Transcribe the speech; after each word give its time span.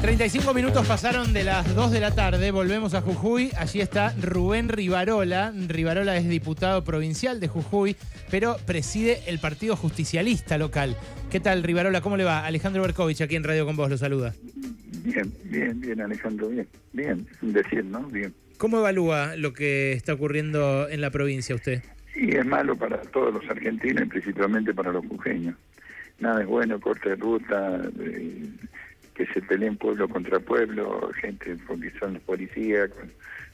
35 0.00 0.54
minutos 0.54 0.86
pasaron 0.86 1.32
de 1.32 1.44
las 1.44 1.74
2 1.74 1.90
de 1.90 2.00
la 2.00 2.14
tarde, 2.14 2.50
volvemos 2.50 2.94
a 2.94 3.02
Jujuy, 3.02 3.50
allí 3.58 3.80
está 3.80 4.14
Rubén 4.20 4.68
Rivarola, 4.68 5.52
Rivarola 5.68 6.16
es 6.16 6.26
diputado 6.26 6.82
provincial 6.84 7.38
de 7.38 7.48
Jujuy, 7.48 7.96
pero 8.30 8.56
preside 8.66 9.20
el 9.26 9.38
Partido 9.38 9.76
Justicialista 9.76 10.56
local. 10.56 10.96
¿Qué 11.30 11.38
tal 11.38 11.62
Rivarola? 11.62 12.00
¿Cómo 12.00 12.16
le 12.16 12.24
va? 12.24 12.46
Alejandro 12.46 12.82
Berkovich 12.82 13.20
aquí 13.20 13.36
en 13.36 13.44
Radio 13.44 13.66
con 13.66 13.76
vos 13.76 13.90
lo 13.90 13.98
saluda. 13.98 14.34
Bien, 15.04 15.32
bien, 15.44 15.80
bien 15.80 16.00
Alejandro, 16.00 16.48
bien, 16.48 16.66
bien, 16.92 17.26
decir, 17.42 17.84
¿no? 17.84 18.00
Bien. 18.08 18.34
¿Cómo 18.56 18.78
evalúa 18.78 19.36
lo 19.36 19.52
que 19.52 19.92
está 19.92 20.14
ocurriendo 20.14 20.88
en 20.88 21.02
la 21.02 21.10
provincia 21.10 21.54
usted? 21.54 21.82
Sí, 22.14 22.30
es 22.30 22.44
malo 22.44 22.74
para 22.74 23.00
todos 23.02 23.32
los 23.32 23.48
argentinos 23.48 24.02
y 24.02 24.06
principalmente 24.06 24.74
para 24.74 24.92
los 24.92 25.06
jujeños. 25.06 25.56
Nada 26.20 26.42
es 26.42 26.46
bueno, 26.46 26.78
corte 26.80 27.10
de 27.10 27.16
ruta, 27.16 27.80
eh, 28.00 28.48
que 29.14 29.26
se 29.26 29.42
peleen 29.42 29.76
pueblo 29.76 30.08
contra 30.08 30.38
pueblo, 30.38 31.10
gente 31.20 31.56
porque 31.66 31.90
son 31.98 32.14
los 32.14 32.22
policías, 32.22 32.90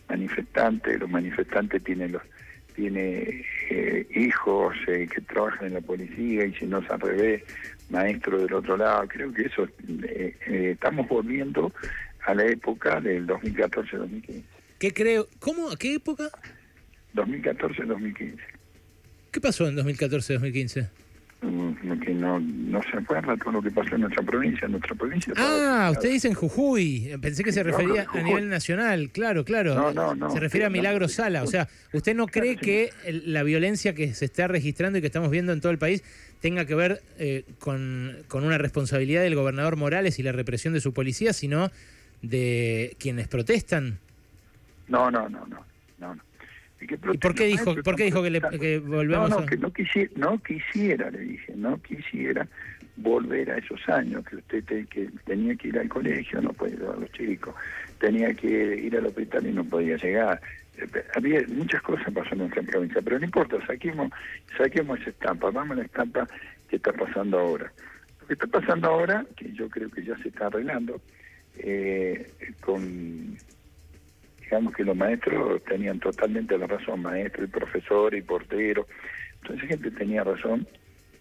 manifestantes, 0.09 1.01
los 1.01 1.09
manifestantes 1.09 1.83
tienen 1.83 2.13
los 2.13 2.23
tiene 2.77 3.43
eh, 3.71 4.07
hijos 4.15 4.77
eh, 4.87 5.09
que 5.13 5.23
trabajan 5.23 5.69
en 5.69 5.75
la 5.75 5.81
policía 5.81 6.45
y 6.45 6.53
si 6.55 6.67
no 6.67 6.79
es 6.79 6.91
al 6.91 7.01
revés, 7.01 7.43
maestro 7.89 8.39
del 8.39 8.53
otro 8.53 8.77
lado. 8.77 9.09
Creo 9.09 9.33
que 9.33 9.47
eso, 9.47 9.67
eh, 10.07 10.37
estamos 10.73 11.09
volviendo 11.09 11.73
a 12.27 12.35
la 12.35 12.45
época 12.45 13.01
del 13.01 13.27
2014-2015. 13.27 14.43
¿Qué 14.79 14.93
creo? 14.93 15.27
¿Cómo? 15.39 15.71
¿A 15.71 15.77
qué 15.77 15.95
época? 15.95 16.29
2014-2015. 17.15 18.39
¿Qué 19.33 19.41
pasó 19.41 19.67
en 19.67 19.77
2014-2015? 19.77 20.89
Mm, 21.43 22.01
que 22.01 22.15
no, 22.15 22.41
no 22.41 22.81
se 22.83 22.97
acuerda 22.97 23.37
todo 23.37 23.53
lo 23.53 23.63
que 23.63 23.71
pasó 23.71 23.95
en 23.95 24.03
nuestra 24.03 24.23
provincia. 24.23 24.65
En 24.65 24.73
nuestra 24.73 24.95
provincia 24.95 25.35
ah, 25.37 25.91
usted 25.93 26.11
dice 26.11 26.29
en 26.29 26.35
Jujuy. 26.35 27.17
Pensé 27.21 27.45
que 27.45 27.53
se 27.53 27.63
refería 27.63 28.07
a 28.13 28.23
nivel 28.23 28.49
nacional. 28.49 29.11
Claro, 29.11 29.45
claro. 29.45 29.75
No, 29.75 29.93
no, 29.93 30.15
no. 30.15 30.31
Se 30.31 30.41
refiere 30.41 30.67
a 30.67 30.71
Milagro 30.71 31.09
Sala. 31.09 31.43
O 31.43 31.47
sea, 31.47 31.69
¿usted 31.93 32.15
no 32.15 32.27
cree 32.27 32.57
que 32.57 32.91
la 33.07 33.43
violencia 33.43 33.95
que 33.95 34.15
se 34.15 34.25
está 34.25 34.49
registrando 34.49 34.99
y 34.99 35.03
que 35.03 35.09
estamos 35.09 35.31
viendo 35.31 35.53
en 35.53 35.61
todo 35.61 35.73
el 35.73 35.79
país 35.79 36.03
tenga 36.41 36.65
que 36.65 36.75
ver 36.75 37.03
eh, 37.19 37.45
con, 37.59 38.17
con 38.29 38.45
una 38.45 38.57
responsabilidad 38.57 39.23
del 39.23 39.35
gobernador 39.35 39.77
Morales 39.77 40.19
y 40.19 40.23
la 40.23 40.33
represión 40.33 40.73
de 40.73 40.81
su 40.81 40.95
policía, 40.95 41.33
sino 41.35 41.71
de 42.23 42.97
quienes 42.99 43.29
protestan? 43.29 43.99
No, 44.89 45.11
no, 45.11 45.29
no, 45.29 45.47
no. 45.47 45.65
no, 45.99 46.15
no. 46.15 46.23
¿Y, 46.95 47.19
por 47.19 47.35
qué 47.35 47.45
dijo, 47.45 47.75
por 47.83 47.97
qué 47.97 48.05
dijo 48.05 48.23
que, 48.23 48.31
le, 48.31 48.41
que 48.41 48.79
volvemos 48.79 49.31
no, 49.31 49.41
no, 49.41 49.47
que 49.47 49.57
no 49.57 49.73
quisiera, 49.73 50.11
no 50.17 50.43
quisiera, 50.43 51.11
le 51.11 51.21
dije, 51.21 51.53
no 51.57 51.81
quisiera 51.83 52.47
volver 52.97 53.51
a 53.51 53.59
esos 53.59 53.87
años, 53.89 54.25
que 54.25 54.37
usted 54.37 54.65
que 54.89 55.11
tenía 55.25 55.55
que 55.55 55.69
ir 55.69 55.79
al 55.79 55.89
colegio, 55.89 56.41
no 56.41 56.53
podía 56.53 56.77
llevar 56.77 56.97
a 56.97 57.01
los 57.01 57.13
chicos, 57.13 57.55
tenía 57.99 58.33
que 58.35 58.49
ir 58.49 58.97
al 58.97 59.07
hospital 59.07 59.47
y 59.47 59.53
no 59.53 59.65
podía 59.65 59.97
llegar. 59.97 60.41
Había 61.15 61.43
muchas 61.49 61.83
cosas 61.83 62.13
pasando 62.13 62.45
en 62.45 62.51
nuestra 62.51 62.63
provincia, 62.63 63.01
pero 63.03 63.19
no 63.19 63.25
importa, 63.25 63.65
saquemos, 63.67 64.11
saquemos 64.57 65.01
esa 65.01 65.11
estampa, 65.11 65.51
vamos 65.51 65.77
a 65.77 65.81
la 65.81 65.87
estampa 65.87 66.27
que 66.69 66.77
está 66.77 66.93
pasando 66.93 67.39
ahora. 67.39 67.73
Lo 68.21 68.27
que 68.27 68.35
está 68.35 68.47
pasando 68.47 68.89
ahora, 68.89 69.25
que 69.37 69.53
yo 69.53 69.69
creo 69.69 69.91
que 69.91 70.05
ya 70.05 70.17
se 70.19 70.29
está 70.29 70.47
arreglando, 70.47 71.01
eh, 71.59 72.31
con 72.61 73.37
digamos 74.47 74.75
que 74.75 74.85
los 74.85 74.97
maestros 74.97 75.63
tenían 75.65 75.99
totalmente 75.99 76.57
la 76.57 76.69
razón, 76.69 77.03
maestros 77.03 77.49
y 77.49 77.51
profesores 77.51 78.21
y 78.21 78.23
porteros, 78.23 78.87
entonces 79.43 79.69
gente 79.69 79.91
tenía 79.91 80.23
razón, 80.23 80.67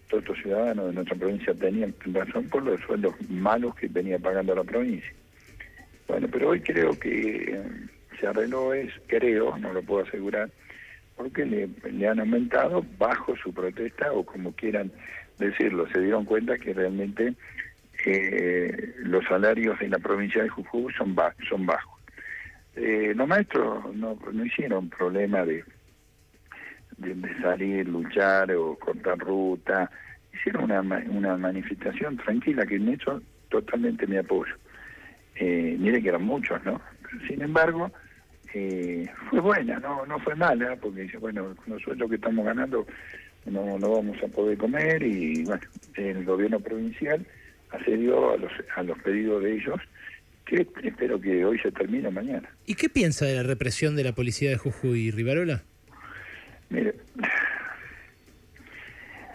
todos 0.08 0.28
los 0.28 0.38
ciudadanos 0.38 0.86
de 0.86 0.92
nuestra 0.92 1.16
provincia 1.16 1.52
tenían 1.54 1.92
razón 2.06 2.48
por 2.48 2.62
los 2.62 2.80
sueldos 2.82 3.14
malos 3.28 3.74
que 3.74 3.88
venía 3.88 4.20
pagando 4.20 4.54
la 4.54 4.62
provincia. 4.62 5.12
Bueno, 6.06 6.28
pero 6.30 6.50
hoy 6.50 6.60
creo 6.60 6.96
que 6.98 7.52
eh, 7.52 7.62
se 8.20 8.28
arregló 8.28 8.72
eso, 8.72 8.96
creo, 9.08 9.58
no 9.58 9.72
lo 9.72 9.82
puedo 9.82 10.06
asegurar, 10.06 10.48
porque 11.16 11.44
le, 11.44 12.06
han 12.06 12.20
aumentado 12.20 12.84
bajo 12.96 13.36
su 13.36 13.52
protesta 13.52 14.12
o 14.12 14.24
como 14.24 14.52
quieran 14.52 14.92
decirlo, 15.38 15.88
se 15.92 16.00
dieron 16.00 16.24
cuenta 16.24 16.56
que 16.58 16.72
realmente 16.72 17.34
eh, 18.04 18.94
los 18.98 19.24
salarios 19.24 19.80
en 19.80 19.90
la 19.90 19.98
provincia 19.98 20.44
de 20.44 20.48
Jujuy 20.48 20.92
son 20.94 21.16
bajos. 21.16 21.95
Eh, 22.76 23.12
los 23.16 23.26
maestros 23.26 23.94
no, 23.94 24.18
no 24.32 24.44
hicieron 24.44 24.90
problema 24.90 25.44
de, 25.44 25.64
de, 26.98 27.40
salir, 27.40 27.88
luchar 27.88 28.52
o 28.52 28.76
cortar 28.78 29.18
ruta. 29.18 29.90
Hicieron 30.32 30.64
una, 30.64 30.80
una 31.08 31.36
manifestación 31.36 32.18
tranquila 32.18 32.66
que 32.66 32.76
en 32.76 32.88
eso 32.88 33.22
totalmente 33.48 34.06
me 34.06 34.18
apoyo. 34.18 34.54
Eh, 35.36 35.76
mire 35.78 36.02
que 36.02 36.08
eran 36.10 36.24
muchos, 36.24 36.62
¿no? 36.64 36.80
Sin 37.26 37.42
embargo, 37.42 37.90
eh, 38.54 39.06
fue 39.30 39.40
buena, 39.40 39.78
no 39.78 40.06
no 40.06 40.18
fue 40.20 40.34
mala, 40.34 40.76
porque 40.76 41.02
dice, 41.02 41.18
bueno, 41.18 41.54
sueldos 41.82 42.08
que 42.08 42.16
estamos 42.16 42.44
ganando 42.44 42.86
no, 43.46 43.78
no 43.78 43.90
vamos 43.90 44.16
a 44.22 44.28
poder 44.28 44.58
comer 44.58 45.02
y 45.02 45.44
bueno, 45.44 45.62
el 45.94 46.24
gobierno 46.24 46.60
provincial 46.60 47.24
accedió 47.70 48.32
a 48.32 48.36
los, 48.36 48.52
a 48.76 48.82
los 48.82 48.98
pedidos 48.98 49.42
de 49.42 49.54
ellos 49.56 49.80
que 50.46 50.66
espero 50.84 51.20
que 51.20 51.44
hoy 51.44 51.58
se 51.58 51.72
termine 51.72 52.10
mañana. 52.10 52.48
¿Y 52.64 52.76
qué 52.76 52.88
piensa 52.88 53.26
de 53.26 53.34
la 53.34 53.42
represión 53.42 53.96
de 53.96 54.04
la 54.04 54.12
policía 54.12 54.48
de 54.48 54.56
Jujuy, 54.56 55.10
Rivarola? 55.10 55.64
Mire. 56.70 56.94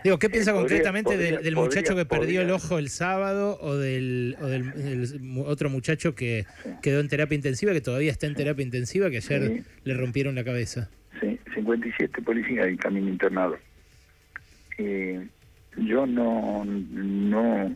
Digo, 0.03 0.17
¿qué 0.17 0.29
piensa 0.29 0.51
eh, 0.51 0.55
concretamente 0.55 1.17
del, 1.17 1.55
muchacho 1.55 1.95
que 1.95 2.05
perdió 2.05 2.41
el 2.41 2.49
ojo 2.49 2.79
el 2.79 2.89
sábado 2.89 3.59
o 3.61 3.75
del, 3.75 4.35
o 4.41 4.47
del 4.47 5.43
otro 5.45 5.69
muchacho 5.69 6.15
que 6.15 6.45
quedó 6.81 7.01
en 7.01 7.07
terapia 7.07 7.35
intensiva, 7.35 7.73
que 7.73 7.81
todavía 7.81 8.11
está 8.11 8.25
en 8.25 8.33
terapia 8.33 8.63
intensiva, 8.63 9.11
que 9.11 9.17
ayer 9.17 9.63
le 9.83 9.93
rompieron 9.93 10.33
la 10.33 10.43
cabeza? 10.43 10.89
Sí, 11.19 11.39
57 11.53 12.21
policías 12.23 12.71
y 12.71 12.77
camino 12.77 13.09
internado. 13.09 13.57
Eh, 14.79 15.27
yo 15.77 16.07
no, 16.07 16.65
no 16.65 17.75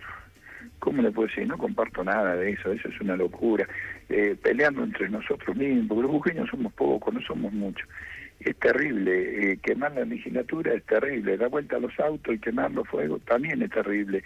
¿cómo 0.86 1.02
le 1.02 1.12
puedo 1.12 1.28
decir? 1.28 1.48
No 1.48 1.58
comparto 1.58 2.04
nada 2.04 2.36
de 2.36 2.52
eso, 2.52 2.72
eso 2.72 2.90
es 2.90 3.02
una 3.02 3.18
locura. 3.18 3.68
Eh, 4.08 4.36
peleando 4.40 4.84
entre 4.84 5.10
nosotros 5.10 5.58
mismos, 5.58 5.88
porque 5.88 6.04
los 6.04 6.12
bujeños 6.12 6.48
somos 6.48 6.72
pocos, 6.74 7.12
no 7.12 7.20
somos 7.22 7.52
muchos. 7.52 7.90
Es 8.40 8.56
terrible, 8.58 9.54
eh, 9.54 9.60
quemar 9.64 9.94
la 9.94 10.06
legislatura 10.06 10.76
es 10.76 10.84
terrible, 10.84 11.38
dar 11.38 11.50
vuelta 11.50 11.78
a 11.78 11.80
los 11.80 12.00
autos 12.00 12.36
y 12.36 12.38
quemar 12.38 12.70
los 12.72 12.88
fuegos 12.88 13.20
también 13.26 13.64
es 13.64 13.72
terrible. 13.72 14.22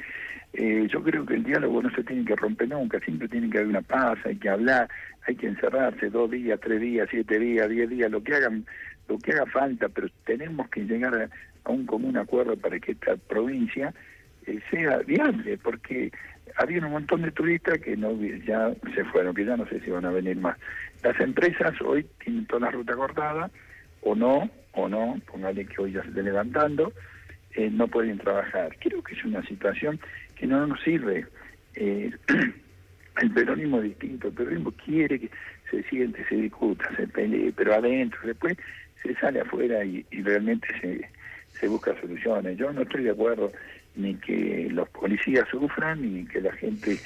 Eh, 0.51 0.85
yo 0.91 1.01
creo 1.01 1.25
que 1.25 1.35
el 1.35 1.43
diálogo 1.45 1.81
no 1.81 1.91
se 1.91 2.03
tiene 2.03 2.25
que 2.25 2.35
romper 2.35 2.67
nunca, 2.67 2.99
siempre 2.99 3.29
tiene 3.29 3.49
que 3.49 3.59
haber 3.59 3.69
una 3.69 3.81
paz, 3.81 4.19
hay 4.25 4.35
que 4.35 4.49
hablar, 4.49 4.89
hay 5.27 5.35
que 5.35 5.47
encerrarse 5.47 6.09
dos 6.09 6.29
días, 6.29 6.59
tres 6.59 6.81
días, 6.81 7.07
siete 7.09 7.39
días, 7.39 7.69
diez 7.69 7.89
días, 7.89 8.11
lo 8.11 8.21
que 8.21 8.33
hagan, 8.35 8.65
lo 9.07 9.17
que 9.19 9.31
haga 9.31 9.45
falta, 9.45 9.87
pero 9.87 10.09
tenemos 10.25 10.67
que 10.69 10.81
llegar 10.81 11.15
a, 11.15 11.29
a 11.63 11.71
un 11.71 11.85
común 11.85 12.17
acuerdo 12.17 12.57
para 12.57 12.77
que 12.79 12.91
esta 12.91 13.15
provincia 13.15 13.93
sea 14.69 14.97
viable, 14.99 15.57
porque 15.57 16.11
había 16.55 16.79
un 16.79 16.91
montón 16.91 17.21
de 17.21 17.31
turistas 17.31 17.79
que 17.79 17.95
no 17.95 18.11
ya 18.45 18.73
se 18.93 19.03
fueron, 19.05 19.35
que 19.35 19.45
ya 19.45 19.57
no 19.57 19.67
sé 19.67 19.79
si 19.81 19.89
van 19.89 20.05
a 20.05 20.11
venir 20.11 20.37
más. 20.37 20.57
Las 21.03 21.19
empresas 21.19 21.79
hoy 21.81 22.05
tienen 22.23 22.45
toda 22.45 22.67
la 22.67 22.71
ruta 22.71 22.95
cortada, 22.95 23.49
o 24.01 24.15
no, 24.15 24.49
o 24.73 24.87
no, 24.87 25.19
póngale 25.31 25.65
que 25.65 25.81
hoy 25.81 25.93
ya 25.93 26.01
se 26.01 26.09
esté 26.09 26.23
levantando, 26.23 26.93
eh, 27.55 27.69
no 27.71 27.87
pueden 27.87 28.17
trabajar. 28.17 28.75
Creo 28.79 29.03
que 29.03 29.15
es 29.15 29.23
una 29.23 29.41
situación 29.45 29.99
que 30.35 30.47
no 30.47 30.65
nos 30.67 30.81
sirve. 30.81 31.25
Eh, 31.75 32.11
el 33.21 33.31
peronismo 33.31 33.77
es 33.77 33.83
distinto, 33.83 34.27
el 34.27 34.33
peronismo 34.33 34.71
quiere 34.71 35.19
que 35.19 35.29
se 35.69 35.83
siente, 35.83 36.25
se 36.27 36.35
discuta, 36.35 36.89
se 36.95 37.07
pelee, 37.07 37.53
pero 37.55 37.75
adentro, 37.75 38.19
después 38.23 38.57
se 39.01 39.13
sale 39.15 39.41
afuera 39.41 39.83
y, 39.83 40.05
realmente 40.11 40.67
se 41.51 41.67
busca 41.67 41.99
soluciones. 41.99 42.57
Yo 42.57 42.71
no 42.71 42.81
estoy 42.81 43.03
de 43.03 43.11
acuerdo 43.11 43.51
ni 43.95 44.15
que 44.15 44.67
los 44.71 44.89
policías 44.89 45.47
sufran, 45.49 46.01
ni 46.01 46.25
que 46.25 46.41
la 46.41 46.53
gente, 46.53 46.99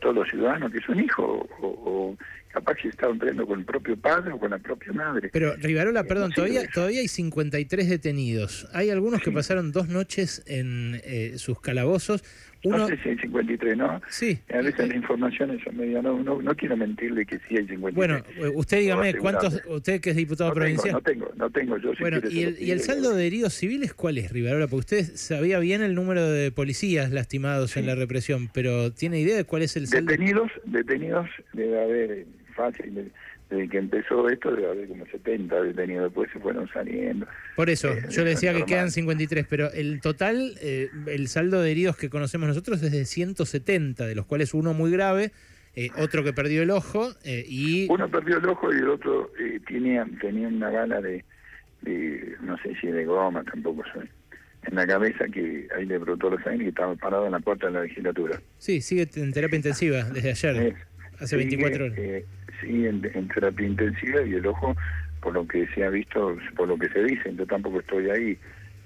todos 0.00 0.14
los 0.14 0.28
ciudadanos 0.28 0.72
que 0.72 0.80
son 0.80 1.00
hijos, 1.00 1.46
o, 1.60 2.16
capaz 2.48 2.76
que 2.76 2.88
estaban 2.88 3.18
peleando 3.18 3.46
con 3.46 3.60
el 3.60 3.64
propio 3.64 3.96
padre 3.96 4.32
o 4.32 4.38
con 4.38 4.50
la 4.50 4.58
propia 4.58 4.92
madre. 4.92 5.30
Pero 5.32 5.54
Rivarola, 5.56 6.04
perdón, 6.04 6.32
todavía, 6.32 6.62
todavía 6.72 7.00
hay 7.00 7.08
53 7.08 7.88
detenidos. 7.88 8.68
Hay 8.72 8.90
algunos 8.90 9.22
que 9.22 9.30
pasaron 9.30 9.70
dos 9.70 9.88
noches 9.88 10.42
en 10.46 11.00
eh, 11.04 11.34
sus 11.36 11.60
calabozos. 11.60 12.24
Uno... 12.64 12.78
No 12.78 12.88
sé 12.88 12.98
si 13.02 13.10
hay 13.10 13.18
53, 13.18 13.76
¿no? 13.76 14.00
Sí. 14.08 14.38
A 14.52 14.56
veces 14.56 14.88
las 14.88 14.96
informaciones 14.96 15.62
son 15.62 15.76
medio... 15.76 16.02
No, 16.02 16.20
no, 16.20 16.42
no, 16.42 16.56
quiero 16.56 16.76
mentirle 16.76 17.24
que 17.24 17.38
sí 17.38 17.56
hay 17.56 17.68
53. 17.68 17.94
Bueno, 17.94 18.16
eh, 18.16 18.52
usted 18.52 18.80
dígame, 18.80 19.14
¿cuántos... 19.14 19.62
Usted 19.68 20.00
que 20.00 20.10
es 20.10 20.16
diputado 20.16 20.52
provincial... 20.52 20.94
no 20.94 21.00
tengo, 21.00 21.30
no 21.36 21.50
tengo. 21.50 21.76
Yo 21.78 21.92
bueno, 22.00 22.18
¿y 22.28 22.42
el, 22.42 22.56
¿y 22.60 22.72
el 22.72 22.80
saldo 22.80 23.14
de 23.14 23.26
heridos 23.26 23.54
civiles 23.54 23.94
cuál 23.94 24.18
es, 24.18 24.32
Rivarola? 24.32 24.66
Porque 24.66 24.96
usted 24.96 25.16
sabía 25.16 25.60
bien 25.60 25.82
el 25.82 25.94
número 25.94 26.28
de 26.28 26.50
policías 26.50 27.12
lastimados 27.12 27.76
en 27.76 27.86
la 27.86 27.94
represión, 27.94 28.50
pero 28.52 28.92
¿tiene 28.92 29.20
idea 29.20 29.36
de 29.36 29.44
cuál 29.44 29.62
es 29.62 29.67
el 29.76 29.86
saldo? 29.86 30.10
Detenidos, 30.10 30.50
detenidos 30.64 31.28
debe 31.52 31.82
haber 31.82 32.26
fácil 32.54 33.12
desde 33.50 33.68
que 33.68 33.78
empezó 33.78 34.28
esto 34.28 34.50
debe 34.50 34.70
haber 34.70 34.88
como 34.88 35.06
70 35.06 35.56
haber 35.56 35.74
tenido, 35.74 36.04
después 36.04 36.30
se 36.32 36.38
fueron 36.38 36.68
saliendo. 36.68 37.26
Por 37.56 37.70
eso, 37.70 37.88
Eh, 37.88 38.02
yo 38.10 38.22
le 38.22 38.30
decía 38.30 38.52
que 38.52 38.64
quedan 38.64 38.90
53, 38.90 39.46
pero 39.48 39.72
el 39.72 40.00
total, 40.00 40.54
eh, 40.60 40.90
el 41.06 41.28
saldo 41.28 41.62
de 41.62 41.70
heridos 41.70 41.96
que 41.96 42.10
conocemos 42.10 42.48
nosotros 42.48 42.82
es 42.82 42.92
de 42.92 43.04
170, 43.04 44.06
de 44.06 44.14
los 44.14 44.26
cuales 44.26 44.52
uno 44.52 44.74
muy 44.74 44.90
grave, 44.90 45.32
eh, 45.80 45.90
otro 45.96 46.24
que 46.24 46.32
perdió 46.32 46.62
el 46.62 46.70
ojo 46.70 47.10
eh, 47.24 47.44
y... 47.46 47.86
Uno 47.88 48.08
perdió 48.08 48.38
el 48.38 48.46
ojo 48.46 48.72
y 48.72 48.78
el 48.78 48.88
otro 48.88 49.30
eh, 49.38 49.60
tenía, 49.66 50.04
tenía 50.20 50.48
una 50.48 50.70
bala 50.70 51.00
de, 51.00 51.24
de, 51.82 52.36
no 52.40 52.58
sé 52.58 52.74
si 52.80 52.88
de 52.88 53.04
goma, 53.04 53.44
tampoco 53.44 53.84
sé, 53.94 54.08
en 54.68 54.74
la 54.76 54.86
cabeza 54.86 55.24
que 55.32 55.66
ahí 55.76 55.86
le 55.86 55.98
brotó 55.98 56.30
la 56.30 56.42
sangre 56.42 56.66
y 56.66 56.68
estaba 56.68 56.94
parado 56.96 57.26
en 57.26 57.32
la 57.32 57.40
puerta 57.40 57.66
de 57.66 57.72
la 57.72 57.82
legislatura. 57.82 58.40
Sí, 58.58 58.80
sigue 58.80 59.08
en 59.16 59.32
terapia 59.32 59.56
intensiva 59.56 60.04
desde 60.04 60.30
ayer, 60.30 60.74
hace 61.16 61.26
sigue, 61.26 61.38
24 61.38 61.84
horas. 61.86 61.98
eh, 61.98 62.24
sigue 62.60 62.88
en, 62.88 63.10
en 63.14 63.28
terapia 63.28 63.66
intensiva 63.66 64.22
y 64.22 64.34
el 64.34 64.46
ojo, 64.46 64.76
por 65.22 65.34
lo 65.34 65.46
que 65.48 65.66
se 65.74 65.84
ha 65.84 65.90
visto, 65.90 66.36
por 66.56 66.68
lo 66.68 66.78
que 66.78 66.88
se 66.90 67.02
dice, 67.04 67.34
yo 67.34 67.46
tampoco 67.46 67.80
estoy 67.80 68.10
ahí, 68.10 68.38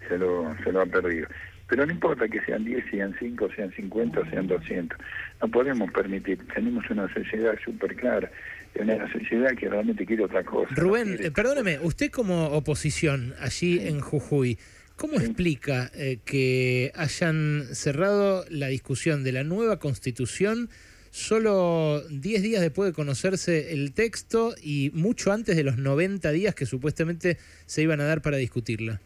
se 0.09 0.17
lo, 0.19 0.55
se 0.65 0.73
lo 0.73 0.81
ha 0.83 0.87
perdido. 0.87 1.27
Pero 1.69 1.87
no 1.87 1.93
importa 1.93 2.29
que 2.29 2.41
sean 2.43 2.65
10, 2.65 2.85
sean 2.91 3.15
5, 3.19 3.49
sean 3.57 3.73
50 3.73 4.21
o 4.21 4.27
sean 4.31 4.47
200. 4.47 4.99
No 5.41 5.49
podemos 5.49 5.91
permitir. 5.91 6.39
Tenemos 6.55 6.85
una 6.91 7.11
sociedad 7.15 7.55
súper 7.65 7.97
clara. 7.97 8.31
Una 8.79 9.11
sociedad 9.11 9.51
que 9.59 9.71
realmente 9.71 10.05
quiere 10.05 10.25
otra 10.25 10.43
cosa. 10.45 10.69
Rubén, 10.75 11.13
no 11.13 11.17
quiere- 11.17 11.29
eh, 11.29 11.31
perdóneme, 11.31 11.79
usted 11.81 12.11
como 12.11 12.49
oposición 12.49 13.35
allí 13.41 13.87
en 13.87 14.01
Jujuy, 14.01 14.59
¿cómo 14.97 15.19
explica 15.21 15.91
eh, 15.95 16.19
que 16.25 16.93
hayan 16.95 17.65
cerrado 17.73 18.45
la 18.51 18.69
discusión 18.69 19.25
de 19.25 19.33
la 19.33 19.45
nueva 19.45 19.79
constitución 19.79 20.69
solo 21.11 22.03
10 22.09 22.43
días 22.43 22.61
después 22.63 22.89
de 22.91 22.95
conocerse 22.95 23.73
el 23.75 23.93
texto 23.93 24.55
y 24.63 24.91
mucho 24.95 25.33
antes 25.33 25.57
de 25.57 25.63
los 25.65 25.77
90 25.77 26.31
días 26.31 26.55
que 26.55 26.65
supuestamente 26.67 27.37
se 27.67 27.83
iban 27.83 28.01
a 28.01 28.05
dar 28.05 28.23
para 28.23 28.39
discutirla? 28.39 29.01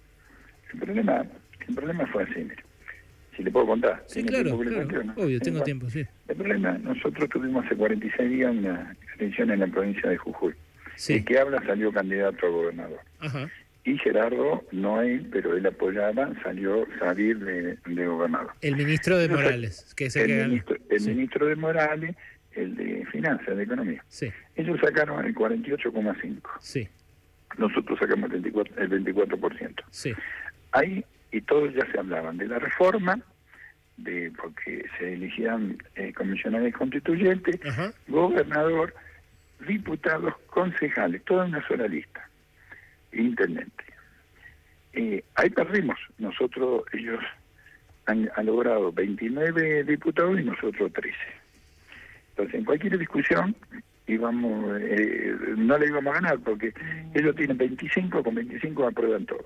El 0.73 0.79
problema, 0.81 1.27
el 1.69 1.75
problema 1.75 2.07
fue 2.13 2.23
así. 2.25 2.47
Si 3.37 3.43
le 3.43 3.51
puedo 3.51 3.67
contar. 3.67 4.03
Sí, 4.07 4.23
¿Tiene 4.23 4.29
claro, 4.31 4.59
claro, 4.59 5.05
no? 5.05 5.15
obvio, 5.17 5.41
tengo 5.41 5.63
tiempo, 5.63 5.91
sí. 5.91 6.05
El 6.29 6.37
problema, 6.37 6.79
nosotros 6.79 7.29
tuvimos 7.29 7.67
hace 7.67 7.77
46 7.77 8.31
días 8.31 8.51
una 8.51 8.97
elección 9.19 9.51
en 9.51 9.61
la 9.61 9.67
provincia 9.67 10.09
de 10.09 10.17
Jujuy. 10.17 10.55
Sí, 10.95 11.15
El 11.15 11.25
que 11.27 11.39
habla 11.39 11.63
salió 11.67 11.93
candidato 11.93 12.47
a 12.47 12.49
gobernador. 12.51 13.01
ajá, 13.19 13.51
Y 13.87 13.97
Gerardo, 13.99 14.65
no 14.73 15.01
él, 15.01 15.29
pero 15.31 15.57
él 15.57 15.65
apoyaba, 15.65 16.31
salió 16.43 16.85
salir 16.99 17.39
de, 17.39 17.79
de 17.87 18.07
gobernador. 18.07 18.53
el 18.61 18.75
ministro 18.77 19.17
de 19.17 19.25
Entonces, 19.27 19.47
Morales, 19.47 19.95
que 19.97 20.07
es 20.07 20.17
el, 20.17 20.31
El 20.31 20.49
ministro, 20.49 20.77
el 20.91 21.01
Sí, 21.01 21.09
ministro 21.11 21.47
de 21.47 21.55
Morales, 21.57 22.17
el 22.53 22.75
de 22.75 23.07
Finanzas, 23.13 23.57
de 23.57 23.63
Economía. 23.63 24.05
sí, 24.09 24.33
Ellos 24.57 24.81
sacaron 24.83 25.25
el 25.25 25.35
48,5. 25.35 26.41
sí, 26.61 26.89
Nosotros 27.59 27.97
sacamos 28.01 28.31
el 28.33 28.43
24%. 28.43 28.71
El 28.77 29.05
24%. 29.05 29.75
sí, 29.91 30.13
Ahí, 30.73 31.05
y 31.31 31.41
todos 31.43 31.73
ya 31.75 31.87
se 31.93 31.99
hablaban 32.01 32.39
de 32.39 32.49
la 32.49 32.59
reforma, 32.59 33.21
de 33.99 34.33
porque 34.37 34.85
se 34.99 35.15
elegían 35.15 35.79
eh, 35.95 36.13
comisionales 36.13 36.75
constituyentes, 36.75 37.61
ajá, 37.65 37.93
gobernador, 38.09 38.93
diputados, 39.67 40.35
concejales, 40.49 41.25
toda 41.25 41.45
una 41.47 41.67
sola 41.69 41.87
lista, 41.87 42.29
intendente. 43.21 43.85
Eh, 44.93 45.23
ahí 45.35 45.51
perdimos. 45.51 45.99
Nosotros, 46.19 46.85
ellos 46.93 47.21
han, 48.07 48.29
logrado 48.45 48.93
29 48.93 49.85
diputados 49.85 50.41
y 50.41 50.45
nosotros 50.45 50.93
13. 50.93 51.17
Entonces, 52.31 52.55
en 52.55 52.65
cualquier 52.65 52.99
discusión 52.99 53.57
íbamos, 54.07 54.81
eh, 54.81 55.35
no 55.57 55.77
le 55.79 55.87
íbamos 55.87 56.15
a 56.15 56.21
ganar 56.21 56.39
porque 56.39 56.73
ellos 57.15 57.35
tienen 57.35 57.59
25, 57.59 58.23
con 58.23 58.35
25 58.35 58.87
aprueban 58.87 59.27
todo. 59.27 59.45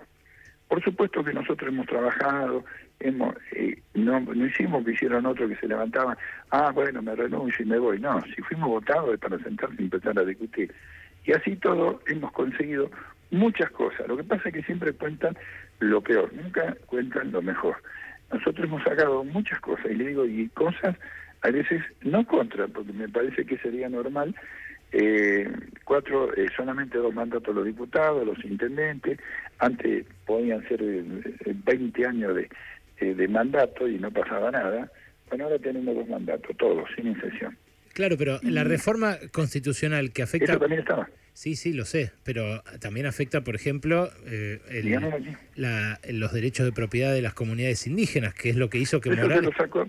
Por 0.68 0.82
supuesto 0.84 1.24
que 1.24 1.32
nosotros 1.32 1.72
hemos 1.72 1.86
trabajado, 1.86 2.64
hemos 3.00 3.34
eh, 3.52 3.82
no, 3.94 4.20
no 4.20 4.46
hicimos 4.46 4.84
que 4.84 4.92
hicieron 4.92 5.26
otros 5.26 5.50
que 5.50 5.56
se 5.56 5.66
levantaban, 5.66 6.16
ah, 6.50 6.70
bueno, 6.72 7.02
me 7.02 7.16
renuncio 7.16 7.64
y 7.64 7.68
me 7.68 7.78
voy. 7.78 7.98
No, 7.98 8.20
si 8.36 8.42
fuimos 8.42 8.68
votados 8.68 9.14
es 9.14 9.18
para 9.18 9.38
sentarse 9.38 9.76
y 9.78 9.84
empezar 9.84 10.16
a 10.18 10.24
discutir. 10.24 10.72
Y 11.24 11.32
así 11.32 11.56
todo 11.56 12.00
hemos 12.06 12.30
conseguido 12.32 12.90
muchas 13.30 13.70
cosas. 13.70 14.06
Lo 14.08 14.16
que 14.16 14.24
pasa 14.24 14.48
es 14.48 14.54
que 14.54 14.62
siempre 14.62 14.92
cuentan 14.92 15.36
lo 15.80 16.00
peor, 16.00 16.32
nunca 16.32 16.76
cuentan 16.86 17.32
lo 17.32 17.42
mejor. 17.42 17.76
Nosotros 18.32 18.66
hemos 18.66 18.82
sacado 18.84 19.24
muchas 19.24 19.60
cosas, 19.60 19.86
y 19.90 19.94
le 19.94 20.08
digo, 20.08 20.24
y 20.26 20.48
cosas 20.50 20.96
a 21.42 21.50
veces 21.50 21.82
no 22.02 22.26
contra, 22.26 22.68
porque 22.68 22.92
me 22.92 23.08
parece 23.08 23.44
que 23.44 23.56
sería 23.58 23.88
normal, 23.88 24.34
eh, 24.92 25.48
cuatro, 25.84 26.34
eh, 26.36 26.46
solamente 26.56 26.98
dos 26.98 27.14
mandatos 27.14 27.54
los 27.54 27.64
diputados, 27.64 28.26
los 28.26 28.44
intendentes, 28.44 29.18
antes 29.58 30.04
podían 30.26 30.66
ser 30.68 30.82
eh, 30.82 31.04
eh, 31.46 31.54
20 31.64 32.06
años 32.06 32.34
de, 32.34 32.48
eh, 32.98 33.14
de 33.14 33.28
mandato 33.28 33.88
y 33.88 33.98
no 33.98 34.10
pasaba 34.10 34.50
nada, 34.50 34.90
bueno, 35.28 35.44
ahora 35.44 35.58
tenemos 35.58 35.94
dos 35.94 36.08
mandatos, 36.08 36.56
todos, 36.56 36.88
sin 36.96 37.08
excepción. 37.08 37.56
claro, 37.92 38.16
pero 38.18 38.38
la 38.42 38.64
reforma 38.64 39.16
constitucional 39.32 40.12
que 40.12 40.22
afecta... 40.22 40.52
Eso 40.52 40.60
también 40.60 40.80
estaba, 40.80 41.08
Sí, 41.40 41.56
sí, 41.56 41.72
lo 41.72 41.86
sé, 41.86 42.12
pero 42.22 42.62
también 42.82 43.06
afecta, 43.06 43.40
por 43.42 43.54
ejemplo, 43.56 44.10
eh, 44.26 44.60
el- 44.68 45.34
la- 45.54 45.98
los 46.10 46.34
derechos 46.34 46.66
de 46.66 46.72
propiedad 46.72 47.14
de 47.14 47.22
las 47.22 47.32
comunidades 47.32 47.86
indígenas, 47.86 48.34
que 48.34 48.50
es 48.50 48.56
lo 48.56 48.68
que 48.68 48.76
hizo 48.76 49.00
que 49.00 49.08
Eso 49.08 49.22
Morales... 49.22 49.44
lo 49.44 49.52
sacó. 49.54 49.88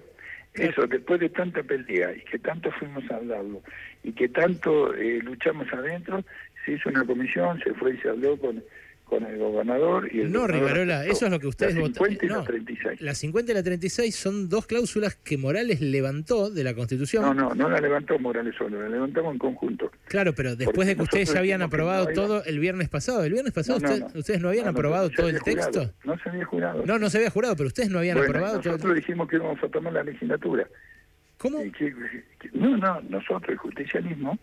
Eso, 0.53 0.87
después 0.87 1.19
de 1.19 1.27
tanta 1.27 1.61
pelea 1.61 2.13
y 2.15 2.21
que 2.21 2.39
tanto 2.39 2.71
fuimos 2.71 3.03
a 3.11 3.17
hablarlo 3.17 3.61
y 4.01 4.13
que 4.13 4.29
tanto 4.29 4.95
eh, 4.95 5.19
luchamos 5.21 5.67
adentro, 5.73 6.23
se 6.65 6.71
hizo 6.71 6.87
una 6.87 7.03
comisión, 7.03 7.59
se 7.61 7.73
fue 7.73 7.95
y 7.95 7.97
se 7.97 8.07
habló 8.07 8.37
con, 8.37 8.63
con 9.11 9.25
el 9.25 9.37
gobernador 9.37 10.07
y 10.09 10.21
el 10.21 10.31
No, 10.31 10.47
Rivarola, 10.47 11.05
eso 11.05 11.25
es 11.25 11.31
lo 11.31 11.37
que 11.37 11.47
ustedes 11.47 11.75
La 11.75 11.81
votaron. 11.81 12.11
50 12.11 12.25
y 12.25 12.29
la 12.29 12.35
No, 12.37 12.43
36. 12.45 13.01
la 13.01 13.13
50 13.13 13.51
y 13.51 13.55
la 13.55 13.61
36 13.63 14.15
son 14.15 14.47
dos 14.47 14.65
cláusulas 14.67 15.15
que 15.15 15.37
Morales 15.37 15.81
levantó 15.81 16.49
de 16.49 16.63
la 16.63 16.73
Constitución. 16.73 17.21
No, 17.23 17.33
no, 17.33 17.53
no 17.53 17.69
la 17.69 17.81
levantó 17.81 18.17
Morales 18.19 18.55
solo, 18.57 18.81
la 18.81 18.87
levantamos 18.87 19.33
en 19.33 19.37
conjunto. 19.39 19.91
Claro, 20.05 20.33
pero 20.33 20.55
después 20.55 20.87
de 20.87 20.95
que 20.95 21.01
ustedes 21.01 21.23
nosotros 21.27 21.33
ya 21.33 21.39
habían 21.41 21.61
aprobado 21.61 22.05
no 22.05 22.13
todo 22.13 22.43
el 22.45 22.59
viernes 22.59 22.87
pasado. 22.87 23.25
¿El 23.25 23.33
viernes 23.33 23.51
pasado 23.53 23.79
No, 23.79 23.89
usted- 23.93 24.15
ustedes 24.17 24.39
no 24.41 24.47
habían 24.47 24.69
aprobado 24.69 25.09
todo 25.09 25.27
el 25.27 25.41
texto? 25.41 25.91
No 26.05 26.17
se 26.17 26.29
había 26.29 26.45
jurado. 26.45 26.85
No, 26.85 26.97
no 26.97 27.09
se 27.09 27.17
había 27.17 27.29
jurado, 27.31 27.57
pero 27.57 27.67
ustedes 27.67 27.89
no 27.89 27.99
habían 27.99 28.15
Bueno, 28.15 28.29
aprobado 28.31 28.59
todo 28.61 28.69
el 28.69 28.77
nosotros 28.77 28.95
dijimos 28.95 29.27
que 29.27 29.35
íbamos 29.35 29.61
a 29.61 29.67
tomar 29.67 29.91
la 29.91 30.03
legislatura. 30.03 30.65
¿Cómo? 31.37 31.61
Y 31.65 31.71
que- 31.71 31.93
que- 32.39 32.49
no, 32.53 32.77
no, 32.77 33.01
nosotros, 33.09 33.49
el 33.49 33.57
justicialismo, 33.57 34.39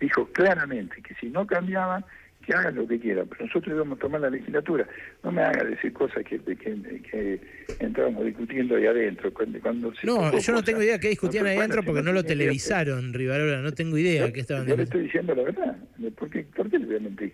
dijo 0.00 0.26
claramente 0.32 1.00
que 1.00 1.14
si 1.14 1.26
no 1.28 1.46
cambiaban, 1.46 2.04
que 2.44 2.54
hagan 2.54 2.74
lo 2.74 2.86
que 2.86 2.98
quieran, 2.98 3.26
pero 3.28 3.46
nosotros 3.46 3.74
íbamos 3.74 3.98
a 3.98 4.00
tomar 4.00 4.20
la 4.22 4.30
legislatura. 4.30 4.86
No 5.22 5.30
me 5.30 5.42
haga 5.42 5.64
decir 5.64 5.92
cosas 5.92 6.24
que, 6.24 6.38
que, 6.38 6.56
que 6.56 7.40
entrábamos 7.78 8.24
discutiendo 8.24 8.76
ahí 8.76 8.86
adentro. 8.86 9.32
Cuando, 9.32 9.60
cuando 9.60 9.94
se 9.94 10.06
No, 10.06 10.38
yo 10.38 10.52
no 10.52 10.62
tengo 10.62 10.82
idea 10.82 10.98
qué 10.98 11.08
discutían 11.08 11.44
No, 11.44 11.50
ahí 11.50 11.58
adentro 11.58 11.82
porque 11.82 12.02
no 12.02 12.12
lo 12.12 12.24
televisaron, 12.24 13.12
Rivarola. 13.12 13.60
No 13.60 13.72
tengo 13.72 13.98
idea 13.98 14.32
qué 14.32 14.40
estaban 14.40 14.66
yo 14.66 14.76
le 14.76 14.84
estoy 14.84 15.02
diciendo 15.02 15.34
la 15.34 15.42
verdad. 15.42 15.76
¿Por 16.16 16.30
qué, 16.30 16.44
por 16.56 16.70
qué 16.70 16.78
le 16.78 16.86
voy 16.86 16.96
a 16.96 17.00
mentir? 17.00 17.32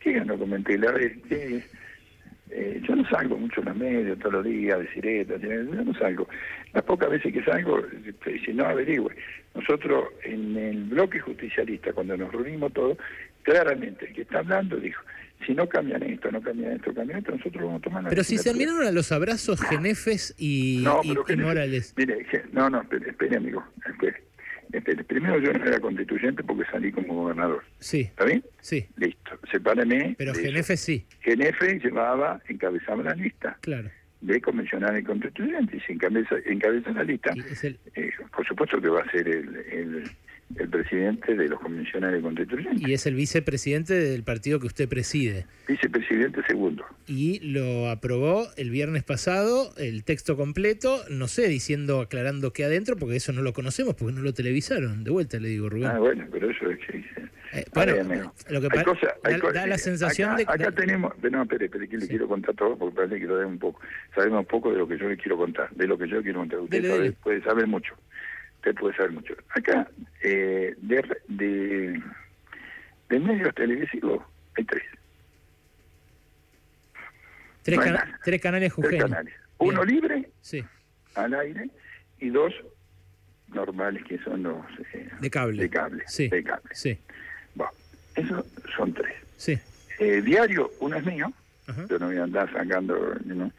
¿Qué 0.00 0.12
ganó 0.12 0.38
con? 0.38 0.52
A 0.52 0.92
ver, 0.92 1.20
¿qué? 1.28 1.62
Eh, 2.50 2.80
yo 2.86 2.96
no 2.96 3.06
salgo 3.10 3.36
mucho 3.36 3.60
en 3.60 3.66
los 3.66 3.76
medios 3.76 4.18
todos 4.18 4.32
los 4.34 4.44
días, 4.44 4.78
decir 4.78 5.06
esto, 5.06 5.34
decir 5.34 5.50
yo 5.50 5.84
no 5.84 5.94
salgo. 5.94 6.26
Las 6.72 6.82
pocas 6.84 7.10
veces 7.10 7.32
que 7.32 7.42
salgo, 7.42 7.78
eh, 7.80 8.40
si 8.44 8.52
no 8.54 8.64
averigüe. 8.64 9.14
Nosotros 9.54 10.04
en 10.24 10.56
el 10.56 10.84
bloque 10.84 11.20
justicialista, 11.20 11.92
cuando 11.92 12.16
nos 12.16 12.32
reunimos 12.32 12.72
todos, 12.72 12.96
claramente 13.50 14.06
el 14.06 14.14
que 14.14 14.22
está 14.22 14.38
hablando 14.40 14.76
dijo, 14.76 15.02
si 15.46 15.54
no 15.54 15.68
cambian 15.68 16.02
esto, 16.02 16.30
no 16.30 16.40
cambian 16.42 16.72
esto, 16.72 16.92
cambian 16.92 17.18
esto, 17.20 17.32
nosotros 17.32 17.62
vamos 17.64 17.80
a 17.80 17.84
tomar 17.84 18.02
la 18.04 18.08
Pero 18.10 18.24
si 18.24 18.38
se 18.38 18.50
admiraron 18.50 18.86
a 18.86 18.90
los 18.90 19.12
abrazos 19.12 19.60
Genefes 19.62 20.34
y, 20.38 20.80
No, 20.82 21.00
y- 21.02 21.08
pero 21.10 21.22
y 21.22 21.24
que- 21.24 21.36
Morales. 21.36 21.94
Mire, 21.96 22.26
no, 22.52 22.68
no, 22.68 22.82
espere, 22.82 23.10
espere, 23.10 23.36
amigo, 23.36 23.64
espere. 23.86 24.22
Espere, 24.70 25.02
Primero 25.04 25.38
yo 25.38 25.50
no 25.54 25.64
era 25.64 25.80
constituyente 25.80 26.42
porque 26.44 26.70
salí 26.70 26.92
como 26.92 27.14
gobernador. 27.14 27.64
Sí, 27.78 28.00
¿Está 28.02 28.26
bien? 28.26 28.44
sí. 28.60 28.86
Listo. 28.98 29.38
Sepáreme. 29.50 30.14
Pero 30.18 30.32
eso. 30.32 30.42
Genefes 30.42 30.80
sí, 30.80 31.06
Genefe 31.20 31.78
llevaba, 31.78 32.42
encabezaba 32.48 33.02
la 33.02 33.14
lista 33.14 33.56
claro. 33.62 33.88
de 34.20 34.40
convencionales 34.42 35.06
constituyentes 35.06 35.82
encabeza, 35.88 36.34
encabeza 36.44 36.90
la 36.92 37.02
lista, 37.02 37.32
el, 37.62 37.78
eh, 37.94 38.10
por 38.36 38.46
supuesto 38.46 38.78
que 38.78 38.88
va 38.90 39.00
a 39.00 39.10
ser 39.10 39.26
el, 39.26 39.56
el, 39.72 40.10
el 40.58 40.68
presidente 40.68 41.34
de 41.34 41.48
los 41.48 41.60
convencionales 41.60 42.22
constituyentes, 42.22 42.86
y 42.88 42.92
es 42.92 43.06
el 43.06 43.14
vicepresidente 43.14 43.94
del 43.94 44.22
partido 44.22 44.58
que 44.60 44.66
usted 44.66 44.88
preside. 44.88 45.46
vicepresidente 45.66 46.42
segundo. 46.46 46.84
Y 47.06 47.40
lo 47.40 47.88
aprobó 47.90 48.46
el 48.56 48.70
viernes 48.70 49.02
pasado, 49.04 49.72
el 49.76 50.04
texto 50.04 50.36
completo, 50.36 51.00
no 51.10 51.28
sé, 51.28 51.48
diciendo, 51.48 52.00
aclarando 52.00 52.52
qué 52.52 52.64
adentro, 52.64 52.96
porque 52.96 53.16
eso 53.16 53.32
no 53.32 53.42
lo 53.42 53.52
conocemos, 53.52 53.94
porque 53.94 54.14
no 54.14 54.22
lo 54.22 54.34
televisaron. 54.34 55.04
De 55.04 55.10
vuelta 55.10 55.38
le 55.38 55.48
digo, 55.48 55.68
Rubén. 55.68 55.86
Ah, 55.90 55.98
bueno, 55.98 56.26
pero 56.30 56.50
eso 56.50 56.70
es 56.70 56.78
que... 56.86 57.04
Eh, 57.54 57.64
bueno, 57.72 57.94
lo 58.50 58.60
que 58.60 58.68
Hay 58.78 58.84
cosas- 58.84 59.14
hay 59.24 59.40
da, 59.54 59.66
la 59.66 59.78
sensación 59.78 60.32
acá, 60.32 60.36
de 60.36 60.64
Acá 60.64 60.72
tenemos... 60.72 61.14
No, 61.30 61.42
espere, 61.42 61.64
espere, 61.64 61.88
que 61.88 61.96
le 61.96 62.06
quiero 62.06 62.28
contar 62.28 62.54
todo 62.54 62.76
porque 62.76 62.94
parece 62.96 63.18
que 63.18 63.24
lo 63.26 63.48
un 63.48 63.58
poco. 63.58 63.80
Sabemos 64.14 64.44
poco 64.44 64.70
de 64.70 64.76
lo 64.76 64.86
que 64.86 64.98
yo 64.98 65.08
le 65.08 65.16
quiero 65.16 65.38
contar, 65.38 65.70
de 65.70 65.86
lo 65.86 65.96
que 65.96 66.06
yo 66.08 66.22
quiero 66.22 66.40
contar. 66.40 66.58
Usted 66.60 66.76
Dele, 66.76 66.88
sabe- 66.88 67.02
dele. 67.04 67.16
puede 67.22 67.42
saber 67.42 67.66
mucho. 67.66 67.94
Usted 68.58 68.74
puede 68.74 68.96
saber 68.96 69.12
mucho. 69.12 69.34
Acá, 69.50 69.88
eh, 70.22 70.74
de, 70.78 71.16
de, 71.28 72.02
de 73.08 73.18
medios 73.20 73.54
televisivos 73.54 74.22
hay 74.56 74.64
tres. 74.64 74.82
Tres, 77.62 77.76
No 77.78 77.82
hay 77.84 77.92
cana- 77.92 78.18
tres 78.24 78.40
canales 78.40 78.72
Tres 78.80 79.02
canales. 79.02 79.34
Uno 79.58 79.84
Bien. 79.84 79.94
libre, 80.02 80.30
Sí, 80.40 80.64
al 81.14 81.34
aire, 81.34 81.70
y 82.20 82.30
dos 82.30 82.52
normales, 83.48 84.02
que 84.04 84.18
son 84.18 84.42
los 84.42 84.64
eh, 84.94 85.08
de 85.20 85.30
cable. 85.30 85.62
de 85.62 85.70
cable. 85.70 86.04
Sí, 86.06 86.28
de 86.28 86.42
cable. 86.44 86.74
sí, 86.74 86.98
Bueno, 87.54 87.72
esos 88.14 88.44
son 88.76 88.92
tres. 88.94 89.14
sí. 89.36 89.58
Eh, 90.00 90.22
diario, 90.22 90.70
uno 90.80 90.96
es 90.96 91.04
mío, 91.04 91.32
Ajá. 91.66 91.86
yo 91.88 91.98
no 91.98 92.06
voy 92.06 92.16
a 92.18 92.22
andar 92.24 92.52
sacando, 92.52 93.16
¿no? 93.24 93.50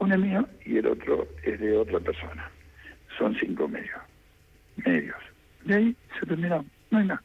uno 0.00 0.14
es 0.14 0.20
mío 0.20 0.48
y 0.64 0.78
el 0.78 0.86
otro 0.88 1.28
es 1.44 1.58
de 1.60 1.76
otra 1.76 2.00
persona. 2.00 2.50
Son 3.16 3.32
cinco 3.38 3.68
medios. 3.68 4.00
Medios. 4.76 5.16
De 5.64 5.74
ahí 5.74 5.96
se 6.20 6.26
terminó, 6.26 6.64
no 6.90 6.98
hay 6.98 7.04
más. 7.06 7.20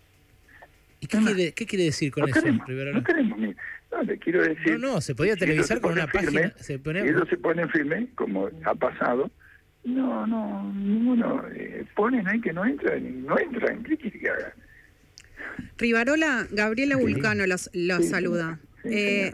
¿Y 1.01 1.07
qué 1.07 1.17
No, 1.17 1.25
quiere, 1.27 1.53
qué 1.53 1.65
quiere 1.65 1.85
decir 1.85 2.11
con 2.11 2.21
no 2.21 2.27
eso, 2.27 2.39
queremos, 2.41 2.67
Rivarola? 2.67 2.97
no 2.97 3.03
queremos, 3.03 3.39
no, 3.39 4.03
le 4.03 4.17
quiero 4.19 4.43
decir... 4.43 4.79
No, 4.79 4.93
no, 4.93 5.01
se 5.01 5.15
podía 5.15 5.35
televisar 5.37 5.77
se 5.77 5.81
con 5.81 5.91
ponen 5.91 6.03
una 6.03 6.11
página, 6.11 6.31
firme, 6.31 6.53
se 6.57 6.79
ponía- 6.79 7.03
si 7.03 7.09
ellos 7.09 7.27
se 7.29 7.37
ponen 7.37 7.69
firme, 7.69 8.07
como 8.15 8.49
ha 8.65 8.75
pasado, 8.75 9.31
no, 9.85 10.27
no, 10.27 10.73
ninguno, 10.73 11.43
eh, 11.55 11.85
ponen 11.95 12.27
ahí 12.27 12.41
que 12.41 12.51
no 12.53 12.65
entran, 12.65 13.25
no 13.25 13.39
entran, 13.39 13.81
¿qué 13.83 13.97
quiere 13.97 14.19
que 14.19 14.29
hagan? 14.29 14.51
Rivarola, 15.77 16.47
Gabriela 16.51 16.97
Vulcano 16.97 17.45
los, 17.47 17.69
los 17.73 18.03
Sí, 18.03 18.09
saluda. 18.09 18.59
sí, 18.83 18.89
Eh. 18.93 19.33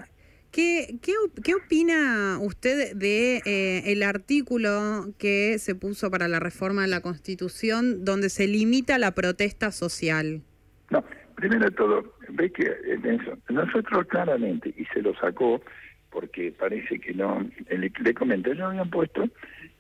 ¿Qué, 0.55 1.00
qué, 1.01 1.12
qué 1.43 1.53
opina 1.53 2.39
usted 2.39 2.95
de 2.95 3.41
eh, 3.45 3.91
el 3.91 4.03
artículo 4.03 5.13
que 5.19 5.59
se 5.59 5.75
puso 5.75 6.09
para 6.09 6.29
la 6.29 6.39
reforma 6.39 6.83
de 6.83 6.88
la 6.88 7.01
Constitución 7.01 8.05
donde 8.05 8.29
se 8.29 8.47
limita 8.47 8.97
la 8.97 9.12
protesta 9.12 9.71
social? 9.71 10.43
No, 10.91 11.03
primero 11.35 11.65
de 11.65 11.71
todo, 11.71 12.15
ve 12.29 12.50
que 12.53 12.63
eso, 12.63 13.38
nosotros 13.50 14.05
claramente, 14.07 14.74
y 14.77 14.85
se 14.85 15.01
lo 15.01 15.13
sacó 15.15 15.62
porque 16.09 16.53
parece 16.57 17.00
que 17.00 17.13
no, 17.13 17.45
le, 17.69 17.91
le 17.93 18.13
comenté, 18.13 18.55
yo 18.55 18.67
habían 18.67 18.89
puesto 18.89 19.27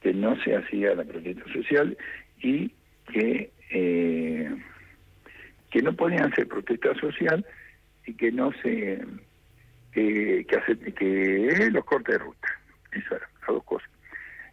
que 0.01 0.13
no 0.13 0.35
se 0.43 0.57
hacía 0.57 0.93
la 0.93 1.05
protesta 1.05 1.45
social 1.53 1.97
y 2.41 2.73
que 3.13 3.49
eh, 3.69 4.53
que 5.71 5.81
no 5.81 5.95
podían 5.95 6.31
hacer 6.31 6.49
protesta 6.49 6.93
social 6.95 7.45
y 8.05 8.13
que 8.13 8.31
no 8.33 8.51
se 8.61 8.99
que 9.95 10.45
que, 10.47 10.55
hace- 10.57 10.77
que 10.93 11.69
los 11.71 11.85
cortes 11.85 12.17
de 12.17 12.23
ruta, 12.23 12.47
eso 12.91 13.15
eran 13.15 13.29
las 13.39 13.47
dos 13.47 13.63
cosas. 13.63 13.89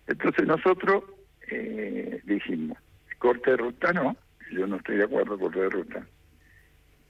Entonces 0.07 0.47
nosotros 0.47 1.03
eh, 1.51 2.21
dijimos, 2.25 2.79
corte 3.19 3.51
de 3.51 3.57
ruta 3.57 3.93
no, 3.93 4.17
yo 4.53 4.67
no 4.67 4.77
estoy 4.77 4.97
de 4.99 5.05
acuerdo 5.05 5.31
con 5.39 5.51
corte 5.53 5.61
de 5.61 5.69
ruta, 5.71 6.07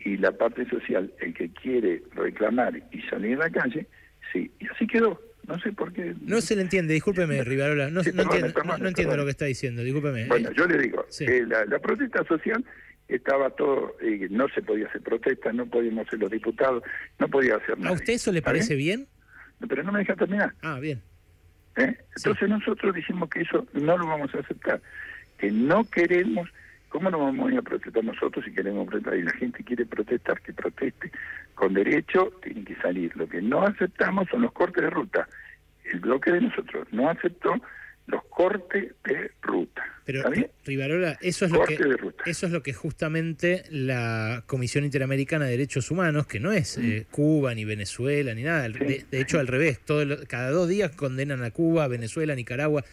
y 0.00 0.16
la 0.16 0.32
parte 0.32 0.68
social, 0.68 1.12
el 1.20 1.34
que 1.34 1.50
quiere 1.52 2.02
reclamar 2.14 2.74
y 2.90 3.02
salir 3.02 3.36
a 3.36 3.44
la 3.44 3.50
calle, 3.50 3.86
sí, 4.32 4.50
y 4.58 4.66
así 4.68 4.86
quedó. 4.86 5.20
No 5.46 5.58
sé 5.58 5.72
por 5.72 5.92
qué. 5.92 6.14
No 6.20 6.40
se 6.40 6.54
le 6.54 6.62
entiende, 6.62 6.94
discúlpeme, 6.94 7.42
Rivarola. 7.42 7.90
No, 7.90 8.04
Sí, 8.04 8.12
no 8.14 8.22
entiendo, 8.22 8.52
no 8.64 9.16
lo 9.16 9.24
que 9.24 9.30
está 9.32 9.44
diciendo, 9.44 9.82
discúlpeme. 9.82 10.26
Bueno, 10.28 10.50
Eh, 10.50 10.52
yo 10.56 10.66
le 10.66 10.78
digo, 10.78 11.04
Sí. 11.08 11.24
eh, 11.24 11.44
la, 11.46 11.64
la 11.64 11.78
protesta 11.80 12.24
social 12.24 12.64
estaba 13.16 13.50
todo, 13.50 13.96
eh, 14.00 14.28
no 14.30 14.48
se 14.48 14.62
podía 14.62 14.86
hacer 14.86 15.02
protesta, 15.02 15.52
no 15.52 15.66
podíamos 15.66 16.08
ser 16.08 16.18
los 16.20 16.30
diputados, 16.30 16.82
no 17.18 17.28
podía 17.28 17.56
hacer 17.56 17.78
nada. 17.78 17.90
¿A 17.90 17.94
usted 17.94 18.14
eso 18.14 18.32
le 18.32 18.38
¿Está 18.38 18.50
parece 18.50 18.74
bien? 18.74 19.06
Pero 19.68 19.82
no 19.82 19.92
me 19.92 20.00
deja 20.00 20.16
terminar. 20.16 20.52
Ah, 20.62 20.78
bien. 20.80 21.02
¿eh? 21.76 21.96
Entonces 22.16 22.48
nosotros 22.48 22.94
dijimos 22.94 23.28
que 23.30 23.42
eso 23.42 23.66
no 23.72 23.96
lo 23.96 24.06
vamos 24.06 24.34
a 24.34 24.40
aceptar, 24.40 24.80
que 25.38 25.50
no 25.50 25.84
queremos, 25.84 26.48
¿cómo 26.88 27.10
no 27.10 27.18
vamos 27.18 27.48
a 27.48 27.52
ir 27.52 27.58
a 27.58 27.62
protestar 27.62 28.04
nosotros 28.04 28.44
si 28.44 28.52
queremos 28.52 28.88
protestar? 28.88 29.18
Y 29.18 29.22
la 29.22 29.32
gente 29.32 29.64
quiere 29.64 29.86
protestar, 29.86 30.40
que 30.40 30.52
proteste, 30.52 31.12
con 31.54 31.74
derecho 31.74 32.32
tienen 32.42 32.64
que 32.64 32.76
salir. 32.76 33.16
Lo 33.16 33.28
que 33.28 33.40
no 33.40 33.62
aceptamos 33.62 34.28
son 34.30 34.42
los 34.42 34.52
cortes 34.52 34.82
de 34.82 34.90
ruta. 34.90 35.28
El 35.84 36.00
bloque 36.00 36.32
de 36.32 36.40
nosotros 36.40 36.86
no 36.92 37.08
aceptó 37.08 37.54
los 38.12 38.22
cortes 38.24 38.92
de 39.04 39.30
ruta. 39.42 39.82
Pero. 40.04 40.22
Rivarola, 40.64 41.18
eso 41.20 41.44
es 41.46 41.50
lo 41.52 41.64
que 41.64 41.78
eso 42.26 42.46
es 42.46 42.52
lo 42.52 42.62
que 42.62 42.72
justamente 42.72 43.64
la 43.70 44.42
Comisión 44.46 44.84
Interamericana 44.84 45.44
de 45.46 45.52
Derechos 45.52 45.90
Humanos, 45.90 46.26
que 46.26 46.38
no 46.40 46.52
es 46.52 46.76
eh, 46.78 47.06
Cuba 47.10 47.54
ni 47.54 47.64
Venezuela 47.64 48.34
ni 48.34 48.42
nada, 48.42 48.68
Mm. 48.68 48.72
Sí. 48.74 48.78
de, 48.84 49.04
de 49.10 49.20
hecho 49.20 49.38
al 49.40 49.46
revés, 49.46 49.80
todo 49.84 50.04
lo- 50.04 50.24
cada 50.26 50.50
dos 50.50 50.68
días 50.68 50.90
condenan 50.92 51.42
a 51.42 51.50
Cuba, 51.50 51.88
Venezuela, 51.88 52.34
Nicaragua. 52.34 52.84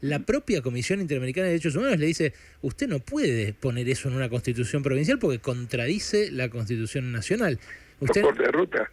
La 0.00 0.18
propia 0.20 0.62
Comisión 0.62 1.00
Interamericana 1.00 1.44
de 1.46 1.52
Derechos 1.52 1.76
Humanos 1.76 1.98
le 1.98 2.06
dice, 2.06 2.32
usted 2.62 2.88
no 2.88 2.98
puede 2.98 3.52
poner 3.52 3.88
eso 3.88 4.08
en 4.08 4.14
una 4.16 4.28
constitución 4.28 4.82
provincial 4.82 5.18
porque 5.20 5.38
contradice 5.38 6.30
la 6.32 6.48
constitución 6.48 7.12
nacional. 7.12 7.58
Usted, 8.00 8.22
Los 8.22 8.30
cortes 8.30 8.46
de 8.46 8.52
ruta. 8.52 8.90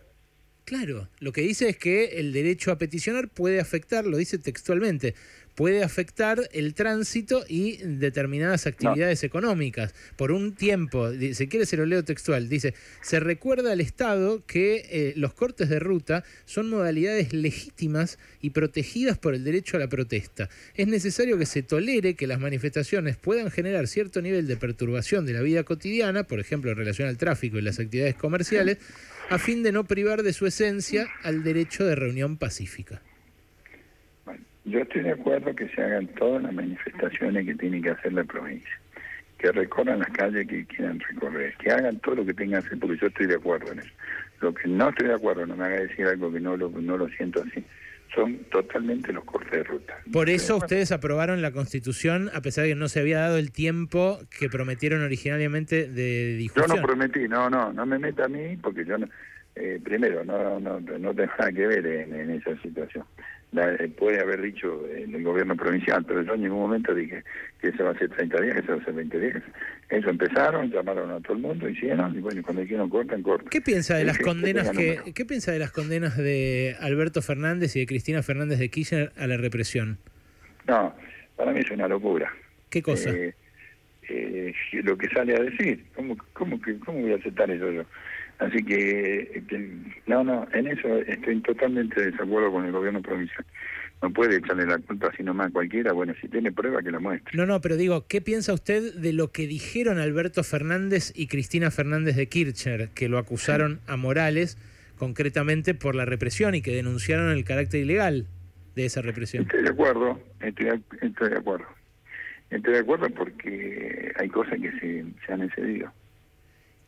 Claro, 0.66 1.10
lo 1.20 1.32
que 1.32 1.42
dice 1.42 1.70
es 1.70 1.78
que 1.78 2.20
el 2.20 2.32
derecho 2.32 2.72
a 2.72 2.78
peticionar 2.78 3.28
puede 3.28 3.60
afectar, 3.60 4.06
lo 4.06 4.18
dice 4.18 4.38
textualmente, 4.38 5.16
puede 5.60 5.84
afectar 5.84 6.48
el 6.54 6.74
tránsito 6.74 7.44
y 7.46 7.78
determinadas 7.84 8.66
actividades 8.66 9.26
económicas 9.26 9.94
por 10.16 10.32
un 10.32 10.56
tiempo. 10.56 11.12
Si 11.12 11.48
quiere 11.50 11.66
se 11.66 11.76
lo 11.76 11.86
leo 11.86 12.06
textual. 12.06 12.48
Dice, 12.48 12.74
se 13.02 13.20
recuerda 13.20 13.74
al 13.74 13.82
Estado 13.82 14.42
que 14.46 14.86
eh, 14.90 15.14
los 15.18 15.34
cortes 15.34 15.68
de 15.68 15.80
ruta 15.80 16.24
son 16.46 16.70
modalidades 16.70 17.34
legítimas 17.34 18.20
y 18.42 18.52
protegidas 18.52 19.18
por 19.18 19.34
el 19.34 19.44
derecho 19.44 19.76
a 19.76 19.82
la 19.82 19.90
protesta. 19.90 20.50
Es 20.76 20.88
necesario 20.88 21.38
que 21.38 21.46
se 21.46 21.62
tolere 21.62 22.14
que 22.14 22.26
las 22.26 22.40
manifestaciones 22.40 23.18
puedan 23.18 23.52
generar 23.52 23.90
cierto 23.90 24.22
nivel 24.22 24.48
de 24.48 24.56
perturbación 24.56 25.26
de 25.26 25.34
la 25.34 25.42
vida 25.42 25.64
cotidiana, 25.64 26.24
por 26.24 26.40
ejemplo, 26.40 26.72
en 26.72 26.78
relación 26.78 27.10
al 27.10 27.18
tráfico 27.18 27.58
y 27.58 27.64
las 27.64 27.80
actividades 27.80 28.16
comerciales, 28.16 28.78
a 29.30 29.38
fin 29.38 29.62
de 29.62 29.72
no 29.72 29.84
privar 29.84 30.24
de 30.24 30.34
su 30.34 30.48
esencia 30.48 31.08
al 31.24 31.44
derecho 31.44 31.86
de 31.86 31.96
reunión 31.96 32.38
pacífica. 32.38 33.02
Bueno, 34.26 34.44
yo 34.66 34.80
estoy 34.80 35.04
de 35.04 35.12
acuerdo 35.12 35.56
que 35.56 35.70
se 35.70 35.82
hagan 35.82 36.08
todas 36.08 36.42
las 36.42 36.54
manifestaciones 36.54 37.46
que 37.46 37.56
tiene 37.56 37.82
que 37.82 37.92
hacer 37.92 38.14
la 38.14 38.24
provincia, 38.24 38.80
que 39.38 39.52
recorran 39.52 40.00
las 40.00 40.10
calles 40.10 40.48
que 40.48 40.66
quieran 40.66 41.00
recorrer, 41.00 41.56
que 41.58 41.72
hagan 41.72 42.00
todo 42.00 42.16
lo 42.16 42.26
que 42.26 42.34
tengan 42.34 42.62
que 42.62 42.68
hacer, 42.68 42.80
porque 42.80 42.98
yo 42.98 43.08
estoy 43.08 43.28
de 43.28 43.36
acuerdo 43.36 43.72
en 43.72 43.80
eso. 43.80 43.92
Lo 44.42 44.54
que 44.54 44.68
no 44.68 44.90
estoy 44.90 45.08
de 45.08 45.14
acuerdo, 45.14 45.46
no 45.46 45.56
me 45.56 45.66
haga 45.66 45.82
decir 45.82 46.08
algo 46.08 46.32
que 46.32 46.40
no 46.40 46.58
lo, 46.58 46.70
no 46.70 46.98
lo 46.98 47.08
siento 47.10 47.44
así, 47.44 47.64
son 48.14 48.38
totalmente 48.52 49.14
los 49.14 49.24
cortes 49.24 49.52
de 49.52 49.64
ruta. 49.64 49.94
Por 50.12 50.30
eso 50.30 50.58
ustedes 50.58 50.92
aprobaron 50.92 51.42
la 51.42 51.52
constitución, 51.52 52.30
a 52.34 52.42
pesar 52.42 52.64
de 52.64 52.72
que 52.72 52.76
no 52.76 52.88
se 52.88 53.00
había 53.00 53.20
dado 53.20 53.38
el 53.38 53.52
tiempo 53.52 54.20
que 54.38 54.50
prometieron 54.50 55.02
originalmente 55.04 55.88
de 55.88 56.34
Yo 56.34 56.38
difusión. 56.38 56.78
no 56.80 56.86
prometí, 56.88 57.28
no, 57.28 57.50
no, 57.50 57.72
no 57.72 57.86
me 57.86 58.00
meta 58.00 58.26
a 58.26 58.28
mí, 58.28 58.58
porque 58.58 58.84
yo 58.86 58.98
no, 58.98 59.08
eh, 59.56 59.80
primero, 59.84 60.24
no, 60.26 60.60
no, 60.60 60.80
no 60.80 61.14
tengo 61.14 61.32
nada 61.38 61.52
que 61.52 61.68
ver 61.68 61.86
en, 61.86 62.14
en 62.16 62.30
esa 62.32 62.56
situación. 62.62 63.06
La- 63.52 63.74
eh, 63.74 63.88
puede 63.90 64.20
haber 64.22 64.42
dicho 64.42 64.86
en 64.96 65.16
el 65.16 65.24
gobierno 65.24 65.56
provincial, 65.56 66.06
pero 66.08 66.22
yo 66.22 66.36
en 66.36 66.42
ningún 66.44 66.60
momento 66.60 66.94
dije 66.94 67.24
que 67.60 67.72
se 67.72 67.82
va 67.82 67.90
a 67.90 67.94
hacer 67.94 68.10
30 68.10 68.40
días, 68.42 68.56
que 68.56 68.62
se 68.62 68.68
va 68.68 68.76
a 68.76 68.82
hacer 68.82 68.94
20 68.94 69.20
días. 69.20 69.44
Eso 69.90 70.10
empezaron, 70.12 70.70
llamaron 70.70 71.10
a 71.10 71.20
todo 71.22 71.34
el 71.34 71.40
mundo, 71.40 71.68
hicieron, 71.68 72.16
y 72.16 72.20
bueno, 72.22 72.44
cuando 72.44 72.62
dijeron 72.62 72.90
cortan, 72.90 73.24
cortan. 73.24 73.50
¿Qué 73.50 73.60
piensa 73.62 73.96
de 73.98 74.06
las 74.06 74.20
condenas 74.20 74.70
que 74.70 75.00
qué 75.16 75.26
piensa 75.26 75.52
de 75.52 75.58
las 75.60 75.72
condenas 75.72 76.16
de 76.16 76.76
Alberto 76.80 77.24
Fernández 77.24 77.76
y 77.76 77.80
de 77.80 77.88
Cristina 77.88 78.22
Fernández 78.22 78.60
de 78.60 78.70
Kirchner 78.70 79.12
a 79.18 79.26
la 79.26 79.38
represión? 79.38 79.98
No, 80.68 80.94
para 81.36 81.52
mí 81.52 81.62
es 81.62 81.72
una 81.72 81.88
locura. 81.88 82.32
¿Qué 82.70 82.84
cosa? 82.84 83.10
Eh, 83.10 83.34
eh, 84.10 84.54
lo 84.84 84.98
que 84.98 85.08
sale 85.10 85.36
a 85.36 85.40
decir, 85.44 85.86
¿cómo, 85.96 86.18
cómo, 86.34 86.62
que- 86.62 86.80
cómo 86.80 87.02
voy 87.02 87.14
a 87.14 87.16
aceptar 87.16 87.50
eso 87.52 87.72
yo? 87.72 87.84
Así 88.40 88.64
que, 88.64 89.44
que- 89.48 89.70
no, 90.08 90.24
no, 90.24 90.48
en 90.54 90.68
eso 90.68 90.98
estoy 91.00 91.42
totalmente 91.42 92.00
de 92.02 92.12
desacuerdo 92.12 92.52
con 92.52 92.66
el 92.66 92.72
gobierno 92.72 93.02
provincial. 93.02 93.46
No 94.02 94.12
puede 94.14 94.38
echarle 94.38 94.66
la 94.66 94.78
culpa 94.78 95.10
así 95.12 95.24
nomás 95.24 95.48
a 95.48 95.52
cualquiera. 95.52 95.92
Bueno, 95.92 96.14
si 96.22 96.30
tiene 96.30 96.54
prueba, 96.54 96.82
que 96.82 96.90
la 96.90 97.00
muestre. 97.00 97.38
No, 97.38 97.46
no, 97.46 97.60
pero 97.60 97.76
digo, 97.76 98.08
¿qué 98.08 98.22
piensa 98.22 98.54
usted 98.54 98.94
de 98.96 99.12
lo 99.12 99.32
que 99.34 99.46
dijeron 99.46 100.00
Alberto 100.00 100.42
Fernández 100.46 101.12
y 101.16 101.28
Cristina 101.28 101.70
Fernández 101.70 102.16
de 102.16 102.28
Kirchner, 102.28 102.88
que 102.96 103.10
lo 103.10 103.18
acusaron 103.18 103.82
a 103.88 103.98
Morales 103.98 104.58
concretamente 104.98 105.74
por 105.74 105.96
la 105.96 106.06
represión 106.06 106.56
y 106.56 106.62
que 106.62 106.72
denunciaron 106.72 107.30
el 107.32 107.44
carácter 107.44 107.82
ilegal 107.82 108.26
de 108.76 108.86
esa 108.86 109.02
represión? 109.02 109.44
Estoy 109.44 109.64
de 109.64 109.70
acuerdo, 109.70 110.18
estoy 110.40 110.68
estoy 111.02 111.30
de 111.30 111.38
acuerdo. 111.38 111.66
Estoy 112.50 112.74
de 112.74 112.80
acuerdo 112.80 113.10
porque 113.12 114.12
hay 114.16 114.30
cosas 114.30 114.60
que 114.60 114.72
se, 114.80 115.06
se 115.26 115.34
han 115.34 115.44
excedido. 115.44 115.92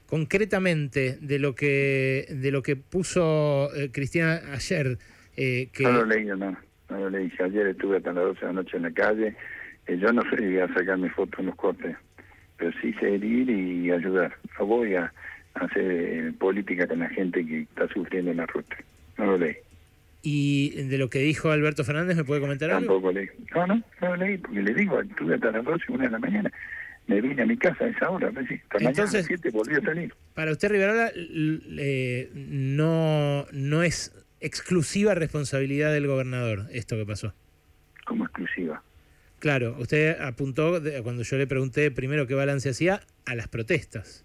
Concretamente, 0.08 1.18
de 1.22 1.40
lo 1.40 1.56
que 1.56 2.26
de 2.30 2.52
lo 2.52 2.62
que 2.62 2.76
puso 2.76 3.74
eh, 3.74 3.92
Cristina 3.94 4.42
ayer, 4.52 4.98
eh, 5.38 5.70
que 5.72 5.84
No 5.84 5.92
lo 5.92 6.06
leí, 6.06 6.26
no, 6.26 6.36
no 6.36 6.58
lo 6.90 7.10
leí. 7.10 7.32
Ayer 7.40 7.68
estuve 7.68 7.98
hasta 7.98 8.12
las 8.12 8.26
12 8.26 8.40
de 8.42 8.46
la 8.48 8.54
noche 8.54 8.78
en 8.78 8.84
la 8.84 8.92
calle. 8.92 9.36
Eh, 9.88 9.98
yo 9.98 10.12
no 10.12 10.22
sé 10.30 10.62
a 10.62 10.68
sacar 10.74 10.98
mi 10.98 11.10
foto 11.10 11.40
en 11.40 11.48
los 11.48 11.56
cortes, 11.56 11.96
pero 12.58 12.72
sí 12.82 12.94
sé 13.00 13.12
ir 13.12 13.50
y 13.50 13.92
ayudar. 13.92 14.36
No 14.60 14.66
voy 14.66 14.96
a 14.96 15.14
hacer 15.54 15.84
eh, 15.84 16.34
política 16.38 16.88
con 16.88 17.00
la 17.00 17.10
gente 17.10 17.46
que 17.46 17.62
está 17.62 17.88
sufriendo 17.88 18.32
en 18.32 18.38
la 18.38 18.46
ruta. 18.48 18.76
No 19.18 19.26
lo 19.26 19.38
leí. 19.38 19.56
Y 20.24 20.70
de 20.84 20.98
lo 20.98 21.10
que 21.10 21.20
dijo 21.20 21.52
Alberto 21.52 21.84
Fernández, 21.84 22.16
¿me 22.18 22.24
puede 22.24 22.42
comentar 22.42 22.70
algo? 22.72 22.94
Tampoco 22.94 23.12
leí. 23.12 23.28
No, 23.56 23.68
no, 23.68 23.84
no 24.02 24.16
leí, 24.18 24.38
porque 24.38 24.62
le 24.62 24.74
digo, 24.74 25.02
estuve 25.02 25.36
hasta 25.36 25.52
las 25.52 25.64
12, 25.66 25.84
una 25.92 26.04
de 26.06 26.12
la 26.12 26.20
mañana. 26.20 26.52
me 27.08 27.20
vine 27.20 27.42
a 27.42 27.46
mi 27.46 27.58
casa 27.58 27.84
a 27.84 27.88
esa 27.90 28.10
hora, 28.10 28.30
sí, 28.48 28.54
hasta 28.54 28.78
mañana 28.78 28.88
a 28.88 28.90
Entonces- 28.92 29.14
las 29.22 29.26
7 29.42 29.50
volví 29.50 29.76
a 29.76 29.82
salir. 29.82 30.14
Para 30.34 30.52
usted, 30.52 30.70
Rivarola, 30.70 31.12
eh, 31.16 32.30
no, 32.34 33.46
no 33.52 33.84
es 33.84 34.14
exclusiva 34.40 35.14
responsabilidad 35.16 35.92
del 35.92 36.08
gobernador 36.08 36.68
esto 36.72 36.96
que 36.98 37.06
pasó. 37.06 37.34
como 38.06 38.24
exclusiva. 38.26 38.82
Claro, 39.40 39.76
usted 39.80 40.20
apuntó, 40.22 40.80
de- 40.80 41.02
cuando 41.02 41.24
yo 41.24 41.38
le 41.38 41.48
pregunté 41.48 41.90
primero 41.92 42.28
qué 42.28 42.34
balance 42.36 42.70
hacía, 42.70 43.02
a 43.26 43.36
las 43.36 43.48
protestas. 43.48 44.24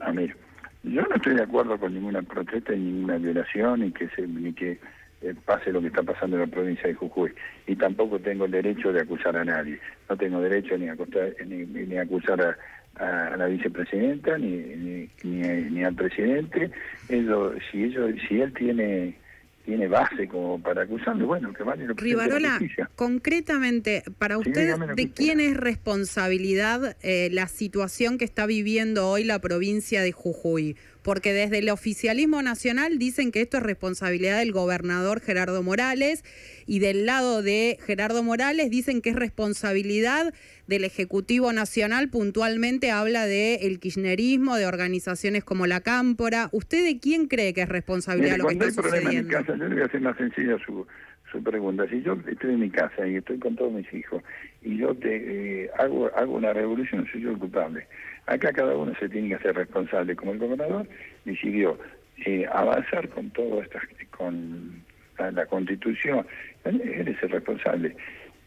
A 0.00 0.10
ver, 0.12 0.36
yo 0.82 1.02
no 1.02 1.14
estoy 1.16 1.34
de 1.34 1.42
acuerdo 1.42 1.78
con 1.78 1.94
ninguna 1.94 2.22
protesta, 2.22 2.72
ni 2.72 2.92
ninguna 2.92 3.18
violación, 3.18 3.80
ni 3.80 3.92
que 3.92 4.08
se, 4.10 4.26
ni 4.26 4.52
que 4.52 4.78
eh, 5.22 5.34
pase 5.44 5.72
lo 5.72 5.80
que 5.80 5.86
está 5.88 6.02
pasando 6.02 6.36
en 6.36 6.42
la 6.42 6.46
provincia 6.48 6.88
de 6.88 6.94
Jujuy. 6.94 7.32
Y 7.66 7.76
tampoco 7.76 8.18
tengo 8.18 8.46
el 8.46 8.50
derecho 8.50 8.92
de 8.92 9.00
acusar 9.00 9.36
a 9.36 9.44
nadie. 9.44 9.78
No 10.08 10.16
tengo 10.16 10.40
derecho 10.40 10.76
ni 10.76 10.88
a, 10.88 10.94
acostar- 10.94 11.34
ni, 11.46 11.64
ni 11.64 11.96
a 11.96 12.02
acusar 12.02 12.58
a, 12.96 13.36
la 13.36 13.46
vicepresidenta, 13.46 14.36
ni, 14.38 14.50
ni, 14.50 15.10
ni, 15.22 15.40
ni 15.70 15.84
al 15.84 15.94
presidente. 15.94 16.70
Ellos, 17.08 17.54
si 17.70 17.84
ellos, 17.84 18.10
si 18.28 18.40
él 18.40 18.52
tiene 18.52 19.16
tiene 19.64 19.88
base 19.88 20.28
como 20.28 20.60
para 20.60 20.82
acusarlo, 20.82 21.26
bueno, 21.26 21.52
que 21.52 21.62
vale 21.62 21.86
lo 21.86 21.94
que 21.94 22.04
Rivarola, 22.04 22.58
concretamente, 22.96 24.02
para 24.18 24.38
usted, 24.38 24.76
¿de 24.96 25.10
quién 25.10 25.40
es 25.40 25.56
responsabilidad 25.56 26.96
eh, 27.02 27.28
la 27.32 27.46
situación 27.48 28.18
que 28.18 28.24
está 28.24 28.46
viviendo 28.46 29.08
hoy 29.08 29.24
la 29.24 29.38
provincia 29.38 30.02
de 30.02 30.12
Jujuy? 30.12 30.76
Porque 31.02 31.32
desde 31.32 31.58
el 31.58 31.68
oficialismo 31.70 32.42
nacional 32.42 32.98
dicen 32.98 33.32
que 33.32 33.40
esto 33.40 33.56
es 33.56 33.62
responsabilidad 33.62 34.38
del 34.38 34.52
gobernador 34.52 35.20
Gerardo 35.20 35.62
Morales 35.62 36.24
y 36.66 36.78
del 36.78 37.06
lado 37.06 37.42
de 37.42 37.78
Gerardo 37.84 38.22
Morales 38.22 38.70
dicen 38.70 39.00
que 39.02 39.10
es 39.10 39.16
responsabilidad 39.16 40.32
del 40.66 40.84
Ejecutivo 40.84 41.52
Nacional, 41.52 42.08
puntualmente 42.08 42.90
habla 42.90 43.26
de 43.26 43.56
el 43.62 43.80
kirchnerismo, 43.80 44.56
de 44.56 44.66
organizaciones 44.66 45.44
como 45.44 45.66
la 45.66 45.80
Cámpora. 45.80 46.48
¿Usted 46.52 46.84
de 46.84 46.98
quién 46.98 47.26
cree 47.26 47.52
que 47.52 47.62
es 47.62 47.68
responsabilidad 47.68 48.36
Mire, 48.36 48.38
lo 48.38 48.48
que 48.48 48.56
cuando 48.56 48.64
hay 48.64 48.70
está 48.70 48.82
problema 48.82 49.10
en 49.10 49.16
mi 49.16 49.22
sucediendo? 49.22 49.46
casa, 49.46 49.58
yo 49.58 49.68
le 49.68 49.74
voy 49.74 49.82
a 49.82 49.86
hacer 49.86 50.00
más 50.00 50.16
sencilla 50.16 50.56
su, 50.64 50.86
su 51.32 51.42
pregunta. 51.42 51.88
Si 51.88 52.02
yo 52.02 52.16
estoy 52.28 52.54
en 52.54 52.60
mi 52.60 52.70
casa 52.70 53.06
y 53.06 53.16
estoy 53.16 53.38
con 53.38 53.56
todos 53.56 53.72
mis 53.72 53.92
hijos 53.92 54.22
y 54.62 54.76
yo 54.76 54.94
te 54.94 55.64
eh, 55.64 55.70
hago, 55.78 56.10
hago 56.14 56.36
una 56.36 56.52
revolución, 56.52 57.08
soy 57.10 57.22
yo 57.22 57.30
el 57.30 57.38
culpable. 57.38 57.86
Acá 58.26 58.52
cada 58.52 58.76
uno 58.76 58.92
se 59.00 59.08
tiene 59.08 59.30
que 59.30 59.34
hacer 59.36 59.56
responsable. 59.56 60.14
Como 60.14 60.32
el 60.32 60.38
gobernador 60.38 60.86
decidió 61.24 61.78
eh, 62.24 62.46
avanzar 62.52 63.08
con 63.08 63.30
todo 63.30 63.62
esto, 63.62 63.78
con 64.16 64.84
la, 65.18 65.46
constitución, 65.46 66.26
él, 66.64 66.80
es 66.80 67.22
el 67.22 67.30
responsable. 67.30 67.96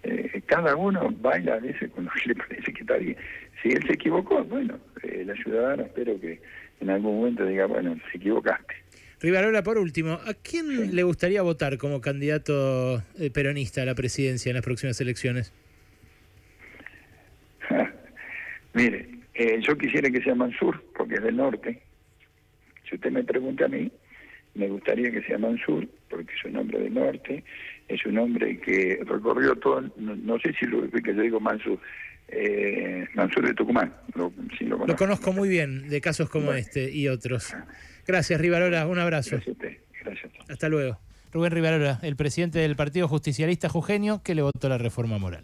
Eh, 0.04 0.42
cada 0.46 0.75
uno 0.75 1.10
baila 1.20 1.56
a 1.56 1.60
veces 1.60 1.92
que 1.92 2.27
le 2.27 2.36
parece 2.36 2.74
que 2.74 2.82
está 2.82 2.98
bien. 2.98 3.18
Si 3.62 3.70
él 3.70 3.84
se 3.88 3.94
equivocó, 3.94 4.44
bueno, 4.44 4.77
eh, 5.04 5.24
la 5.25 5.34
ciudadana 5.36 5.84
espero 5.84 6.20
que 6.20 6.39
en 6.80 6.89
algún 6.89 7.18
momento 7.18 7.46
diga, 7.46 7.65
bueno, 7.65 7.96
se 8.12 8.18
equivocaste. 8.18 8.75
Rivarola, 9.25 9.63
por 9.63 9.79
último, 9.79 10.20
¿a 10.24 10.36
quién 10.36 10.96
le 10.96 11.01
gustaría 11.01 11.41
votar 11.41 11.79
como 11.79 12.00
candidato 12.00 13.01
eh, 13.17 13.32
peronista 13.32 13.82
a 13.82 13.86
la 13.86 13.96
presidencia 13.96 14.51
en 14.51 14.55
las 14.55 14.63
próximas 14.63 15.01
elecciones? 15.01 15.51
Mire, 18.75 19.10
eh, 19.34 19.60
yo 19.67 19.75
quisiera 19.79 20.12
que 20.12 20.22
sea 20.22 20.36
Mansur, 20.36 20.79
porque 20.96 21.15
es 21.15 21.24
del 21.24 21.38
norte. 21.38 21.82
Si 22.88 22.94
usted 22.96 23.10
me 23.10 23.24
pregunta 23.24 23.65
a 23.65 23.67
mí, 23.67 23.91
me 24.53 24.67
gustaría 24.67 25.10
que 25.10 25.24
sea 25.24 25.39
Mansur, 25.39 25.88
porque 26.08 26.32
es 26.36 26.46
un 26.46 26.58
hombre 26.58 26.79
del 26.82 26.94
norte, 26.94 27.44
es 27.88 28.05
un 28.05 28.20
hombre 28.20 28.60
que 28.60 29.00
recorrió 29.05 29.55
todo, 29.55 29.82
no, 29.98 30.15
no 30.15 30.39
sé 30.39 30.53
si 30.60 30.67
lo 30.67 30.88
que 30.91 31.01
yo 31.15 31.20
digo 31.20 31.39
Mansur, 31.39 31.79
eh, 32.27 33.08
Mansur 33.15 33.48
de 33.48 33.55
Tucumán, 33.55 33.91
lo, 34.13 34.32
si 34.55 34.65
lo 34.65 34.77
Lo 34.77 34.77
conozco. 34.82 34.98
conozco 34.98 35.34
muy 35.34 35.50
bien 35.50 35.89
de 35.89 36.00
casos 36.00 36.29
como 36.29 36.46
Bueno. 36.46 36.60
este 36.60 36.91
y 36.91 37.08
otros. 37.08 37.55
Gracias, 38.08 38.40
Rivarola, 38.40 38.88
un 38.88 39.00
abrazo. 39.00 39.32
Gracias 39.32 39.48
a 39.48 39.52
usted, 39.52 39.78
gracias. 40.04 40.32
Hasta 40.50 40.70
luego. 40.70 41.00
Rubén 41.32 41.52
Rivarola, 41.52 42.00
el 42.02 42.16
presidente 42.16 42.60
del 42.60 42.78
Partido 42.78 43.10
Justicialista 43.10 43.68
Jujeño, 43.68 44.24
que 44.24 44.36
le 44.36 44.42
votó 44.42 44.70
la 44.70 44.78
reforma 44.78 45.18
moral. 45.18 45.44